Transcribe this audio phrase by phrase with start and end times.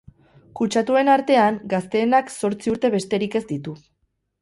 [0.59, 3.81] Kutsatuen artean, gazteenak zortzi urte besterik ez ditu.